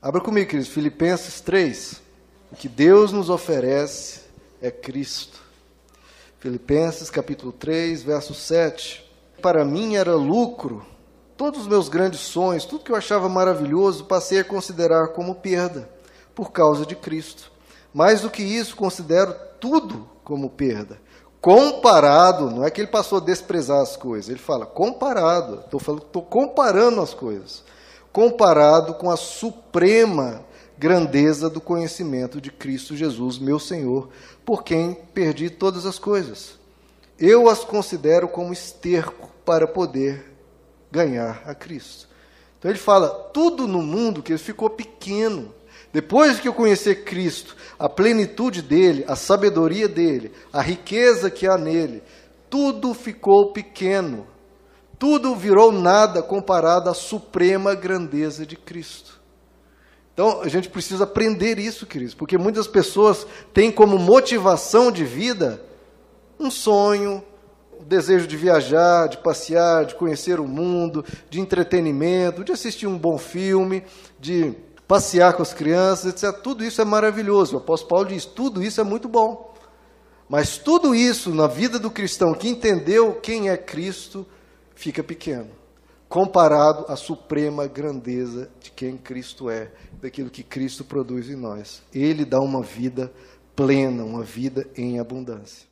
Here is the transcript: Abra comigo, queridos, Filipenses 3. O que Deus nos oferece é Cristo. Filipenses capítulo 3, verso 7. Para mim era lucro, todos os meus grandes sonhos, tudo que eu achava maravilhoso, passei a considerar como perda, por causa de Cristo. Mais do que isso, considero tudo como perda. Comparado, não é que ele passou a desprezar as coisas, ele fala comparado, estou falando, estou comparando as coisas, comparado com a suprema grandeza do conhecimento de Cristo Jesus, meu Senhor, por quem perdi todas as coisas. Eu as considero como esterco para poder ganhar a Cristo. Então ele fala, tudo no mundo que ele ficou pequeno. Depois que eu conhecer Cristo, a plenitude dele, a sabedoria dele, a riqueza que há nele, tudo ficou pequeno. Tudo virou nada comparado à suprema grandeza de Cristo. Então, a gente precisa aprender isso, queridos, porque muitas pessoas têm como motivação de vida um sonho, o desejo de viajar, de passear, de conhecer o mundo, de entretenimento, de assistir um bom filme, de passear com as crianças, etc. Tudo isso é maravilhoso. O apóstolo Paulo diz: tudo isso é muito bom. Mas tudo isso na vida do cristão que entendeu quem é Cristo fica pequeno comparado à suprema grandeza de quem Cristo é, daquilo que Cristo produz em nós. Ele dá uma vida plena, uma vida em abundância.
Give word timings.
Abra 0.00 0.20
comigo, 0.20 0.50
queridos, 0.50 0.70
Filipenses 0.70 1.40
3. 1.40 2.02
O 2.52 2.56
que 2.56 2.68
Deus 2.68 3.12
nos 3.12 3.30
oferece 3.30 4.20
é 4.60 4.70
Cristo. 4.70 5.40
Filipenses 6.38 7.08
capítulo 7.08 7.50
3, 7.50 8.02
verso 8.02 8.34
7. 8.34 9.04
Para 9.40 9.64
mim 9.64 9.96
era 9.96 10.14
lucro, 10.14 10.84
todos 11.34 11.62
os 11.62 11.66
meus 11.66 11.88
grandes 11.88 12.20
sonhos, 12.20 12.66
tudo 12.66 12.84
que 12.84 12.92
eu 12.92 12.96
achava 12.96 13.26
maravilhoso, 13.26 14.04
passei 14.04 14.38
a 14.38 14.44
considerar 14.44 15.08
como 15.08 15.34
perda, 15.34 15.88
por 16.34 16.52
causa 16.52 16.84
de 16.84 16.94
Cristo. 16.94 17.50
Mais 17.92 18.20
do 18.20 18.30
que 18.30 18.42
isso, 18.42 18.76
considero 18.76 19.34
tudo 19.58 20.08
como 20.22 20.50
perda. 20.50 21.00
Comparado, 21.40 22.50
não 22.50 22.64
é 22.64 22.70
que 22.70 22.82
ele 22.82 22.90
passou 22.90 23.18
a 23.18 23.24
desprezar 23.24 23.80
as 23.80 23.96
coisas, 23.96 24.28
ele 24.28 24.38
fala 24.38 24.66
comparado, 24.66 25.60
estou 25.60 25.80
falando, 25.80 26.02
estou 26.02 26.22
comparando 26.22 27.00
as 27.00 27.14
coisas, 27.14 27.64
comparado 28.16 28.94
com 28.94 29.10
a 29.10 29.16
suprema 29.16 30.42
grandeza 30.78 31.50
do 31.50 31.60
conhecimento 31.60 32.40
de 32.40 32.50
Cristo 32.50 32.96
Jesus, 32.96 33.38
meu 33.38 33.58
Senhor, 33.58 34.08
por 34.42 34.64
quem 34.64 34.94
perdi 35.12 35.50
todas 35.50 35.84
as 35.84 35.98
coisas. 35.98 36.58
Eu 37.18 37.46
as 37.46 37.62
considero 37.62 38.26
como 38.26 38.54
esterco 38.54 39.30
para 39.44 39.66
poder 39.66 40.32
ganhar 40.90 41.42
a 41.44 41.54
Cristo. 41.54 42.08
Então 42.58 42.70
ele 42.70 42.80
fala, 42.80 43.10
tudo 43.34 43.68
no 43.68 43.82
mundo 43.82 44.22
que 44.22 44.32
ele 44.32 44.38
ficou 44.38 44.70
pequeno. 44.70 45.54
Depois 45.92 46.40
que 46.40 46.48
eu 46.48 46.54
conhecer 46.54 47.04
Cristo, 47.04 47.54
a 47.78 47.86
plenitude 47.86 48.62
dele, 48.62 49.04
a 49.06 49.14
sabedoria 49.14 49.88
dele, 49.88 50.32
a 50.50 50.62
riqueza 50.62 51.30
que 51.30 51.46
há 51.46 51.58
nele, 51.58 52.02
tudo 52.48 52.94
ficou 52.94 53.52
pequeno. 53.52 54.26
Tudo 54.98 55.34
virou 55.34 55.70
nada 55.70 56.22
comparado 56.22 56.88
à 56.88 56.94
suprema 56.94 57.74
grandeza 57.74 58.46
de 58.46 58.56
Cristo. 58.56 59.20
Então, 60.14 60.40
a 60.40 60.48
gente 60.48 60.70
precisa 60.70 61.04
aprender 61.04 61.58
isso, 61.58 61.84
queridos, 61.84 62.14
porque 62.14 62.38
muitas 62.38 62.66
pessoas 62.66 63.26
têm 63.52 63.70
como 63.70 63.98
motivação 63.98 64.90
de 64.90 65.04
vida 65.04 65.62
um 66.40 66.50
sonho, 66.50 67.22
o 67.78 67.84
desejo 67.84 68.26
de 68.26 68.36
viajar, 68.36 69.08
de 69.08 69.18
passear, 69.18 69.84
de 69.84 69.94
conhecer 69.94 70.40
o 70.40 70.48
mundo, 70.48 71.04
de 71.28 71.38
entretenimento, 71.38 72.42
de 72.42 72.52
assistir 72.52 72.86
um 72.86 72.96
bom 72.96 73.18
filme, 73.18 73.84
de 74.18 74.54
passear 74.88 75.34
com 75.34 75.42
as 75.42 75.52
crianças, 75.52 76.06
etc. 76.06 76.40
Tudo 76.40 76.64
isso 76.64 76.80
é 76.80 76.84
maravilhoso. 76.84 77.56
O 77.56 77.58
apóstolo 77.58 77.90
Paulo 77.90 78.06
diz: 78.06 78.24
tudo 78.24 78.62
isso 78.62 78.80
é 78.80 78.84
muito 78.84 79.08
bom. 79.08 79.54
Mas 80.28 80.58
tudo 80.58 80.94
isso 80.94 81.34
na 81.34 81.46
vida 81.46 81.78
do 81.78 81.90
cristão 81.90 82.32
que 82.32 82.48
entendeu 82.48 83.14
quem 83.14 83.50
é 83.50 83.56
Cristo 83.56 84.26
fica 84.76 85.02
pequeno 85.02 85.50
comparado 86.08 86.84
à 86.88 86.96
suprema 86.96 87.66
grandeza 87.66 88.48
de 88.60 88.70
quem 88.70 88.96
Cristo 88.96 89.50
é, 89.50 89.72
daquilo 90.00 90.30
que 90.30 90.42
Cristo 90.42 90.84
produz 90.84 91.28
em 91.28 91.36
nós. 91.36 91.82
Ele 91.92 92.24
dá 92.24 92.40
uma 92.40 92.62
vida 92.62 93.12
plena, 93.54 94.04
uma 94.04 94.22
vida 94.22 94.68
em 94.76 94.98
abundância. 95.00 95.66